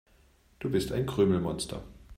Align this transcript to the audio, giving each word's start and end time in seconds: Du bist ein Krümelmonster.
Du 0.57 0.71
bist 0.71 0.91
ein 0.93 1.05
Krümelmonster. 1.05 1.83